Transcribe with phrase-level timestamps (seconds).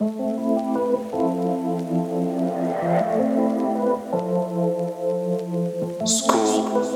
[0.00, 0.10] School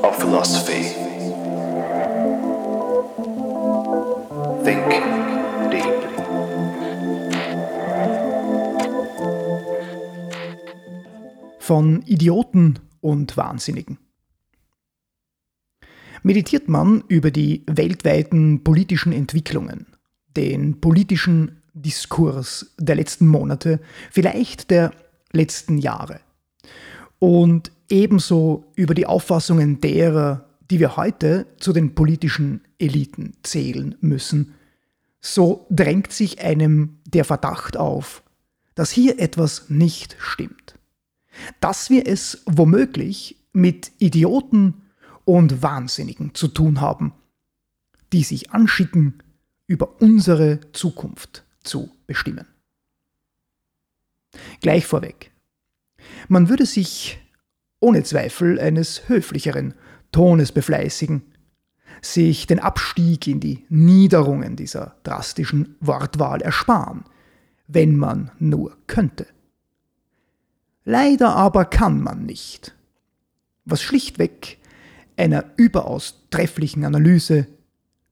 [0.03, 0.83] of Philosophy.
[4.63, 4.87] Think
[5.69, 5.83] deep.
[11.59, 13.97] Von Idioten und Wahnsinnigen.
[16.21, 19.87] Meditiert man über die weltweiten politischen Entwicklungen,
[20.37, 23.79] den politischen Diskurs der letzten Monate,
[24.11, 24.91] vielleicht der
[25.31, 26.19] letzten Jahre,
[27.19, 34.55] und ebenso über die Auffassungen derer, die wir heute zu den politischen Eliten zählen müssen,
[35.21, 38.23] so drängt sich einem der Verdacht auf,
[38.75, 40.77] dass hier etwas nicht stimmt.
[41.59, 44.81] Dass wir es womöglich mit Idioten
[45.25, 47.13] und Wahnsinnigen zu tun haben,
[48.11, 49.19] die sich anschicken,
[49.65, 52.47] über unsere Zukunft zu bestimmen.
[54.61, 55.31] Gleich vorweg.
[56.27, 57.19] Man würde sich
[57.79, 59.73] ohne Zweifel eines höflicheren
[60.11, 61.21] Tones befleißigen,
[62.01, 67.05] sich den Abstieg in die Niederungen dieser drastischen Wortwahl ersparen,
[67.67, 69.27] wenn man nur könnte.
[70.85, 72.75] Leider aber kann man nicht,
[73.65, 74.59] was schlichtweg
[75.15, 77.47] einer überaus trefflichen Analyse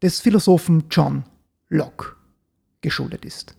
[0.02, 1.24] des Philosophen John
[1.70, 2.16] Locke
[2.82, 3.56] geschuldet ist.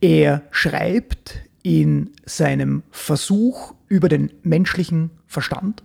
[0.00, 5.82] Er schreibt in seinem Versuch über den menschlichen Verstand,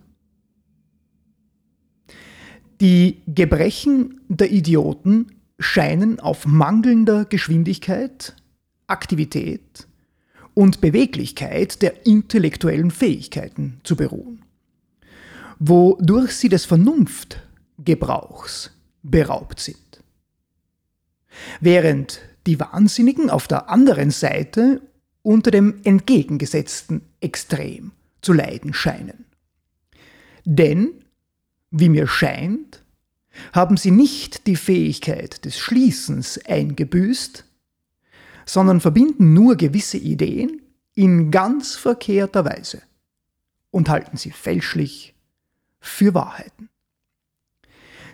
[2.81, 5.27] die Gebrechen der Idioten
[5.59, 8.35] scheinen auf mangelnder Geschwindigkeit,
[8.87, 9.87] Aktivität
[10.53, 14.43] und Beweglichkeit der intellektuellen Fähigkeiten zu beruhen,
[15.59, 18.71] wodurch sie des Vernunftgebrauchs
[19.03, 19.84] beraubt sind.
[21.59, 24.81] Während die Wahnsinnigen auf der anderen Seite
[25.21, 27.91] unter dem entgegengesetzten Extrem
[28.21, 29.25] zu leiden scheinen.
[30.45, 31.03] Denn,
[31.71, 32.83] wie mir scheint,
[33.53, 37.43] haben sie nicht die Fähigkeit des Schließens eingebüßt,
[38.45, 40.61] sondern verbinden nur gewisse Ideen
[40.93, 42.81] in ganz verkehrter Weise
[43.71, 45.15] und halten sie fälschlich
[45.79, 46.69] für Wahrheiten.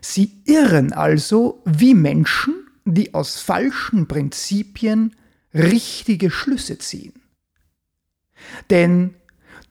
[0.01, 5.15] Sie irren also wie Menschen, die aus falschen Prinzipien
[5.53, 7.13] richtige Schlüsse ziehen.
[8.69, 9.15] Denn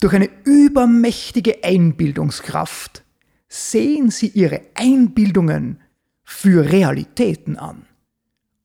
[0.01, 3.05] durch eine übermächtige Einbildungskraft
[3.49, 5.81] sehen sie ihre Einbildungen
[6.23, 7.87] für Realitäten an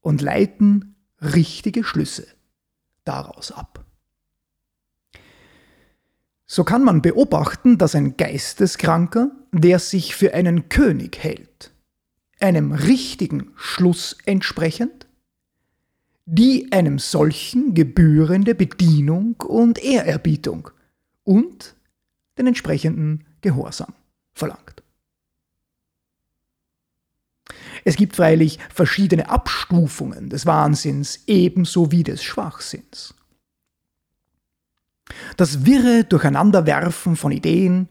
[0.02, 2.28] und leiten richtige Schlüsse
[3.04, 3.86] daraus ab.
[6.46, 11.74] So kann man beobachten, dass ein Geisteskranker, der sich für einen König hält,
[12.46, 15.08] einem richtigen Schluss entsprechend,
[16.26, 20.70] die einem solchen gebührende Bedienung und Ehrerbietung
[21.24, 21.76] und
[22.38, 23.94] den entsprechenden Gehorsam
[24.34, 24.84] verlangt.
[27.84, 33.14] Es gibt freilich verschiedene Abstufungen des Wahnsinns ebenso wie des Schwachsinns.
[35.38, 37.90] Das wirre Durcheinanderwerfen von Ideen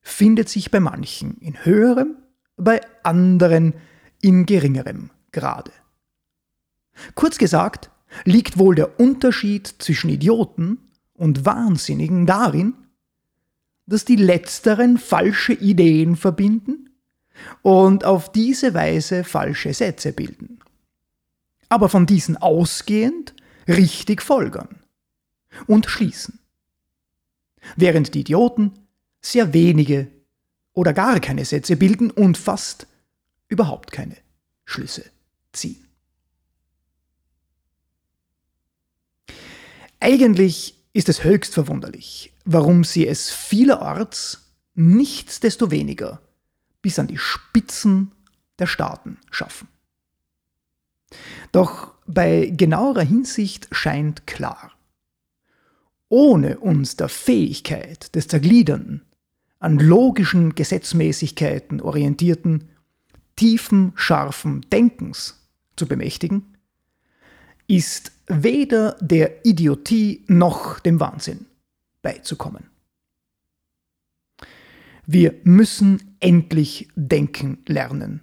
[0.00, 2.16] findet sich bei manchen in höherem,
[2.56, 3.74] bei anderen
[4.24, 5.70] in geringerem Grade.
[7.14, 7.90] Kurz gesagt,
[8.24, 10.78] liegt wohl der Unterschied zwischen Idioten
[11.12, 12.72] und Wahnsinnigen darin,
[13.86, 16.90] dass die letzteren falsche Ideen verbinden
[17.60, 20.60] und auf diese Weise falsche Sätze bilden.
[21.68, 23.34] Aber von diesen ausgehend
[23.68, 24.80] richtig folgern
[25.66, 26.38] und schließen.
[27.76, 28.72] Während die Idioten
[29.20, 30.06] sehr wenige
[30.72, 32.86] oder gar keine Sätze bilden und fast
[33.48, 34.16] überhaupt keine
[34.64, 35.04] Schlüsse
[35.52, 35.86] ziehen.
[40.00, 46.20] Eigentlich ist es höchst verwunderlich, warum sie es vielerorts nichtsdestoweniger
[46.82, 48.12] bis an die Spitzen
[48.58, 49.68] der Staaten schaffen.
[51.52, 54.72] Doch bei genauerer Hinsicht scheint klar,
[56.08, 59.02] ohne uns der Fähigkeit des Zergliedernden,
[59.58, 62.68] an logischen Gesetzmäßigkeiten orientierten,
[63.36, 65.40] tiefen, scharfen Denkens
[65.76, 66.56] zu bemächtigen,
[67.66, 71.46] ist weder der Idiotie noch dem Wahnsinn
[72.02, 72.64] beizukommen.
[75.06, 78.22] Wir müssen endlich denken lernen,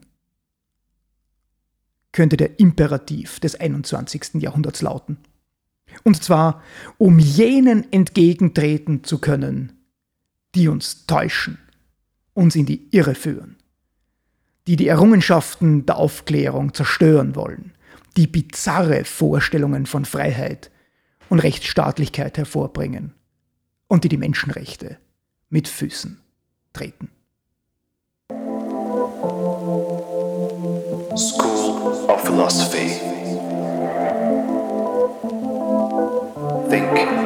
[2.11, 4.41] könnte der Imperativ des 21.
[4.41, 5.17] Jahrhunderts lauten.
[6.03, 6.63] Und zwar,
[6.97, 9.73] um jenen entgegentreten zu können,
[10.55, 11.57] die uns täuschen,
[12.33, 13.57] uns in die Irre führen,
[14.67, 17.73] die die Errungenschaften der Aufklärung zerstören wollen,
[18.17, 20.71] die bizarre Vorstellungen von Freiheit
[21.29, 23.13] und Rechtsstaatlichkeit hervorbringen
[23.87, 24.97] und die die Menschenrechte
[25.49, 26.19] mit Füßen
[26.73, 27.09] treten.
[31.15, 33.11] School of Philosophy.
[36.69, 37.20] Think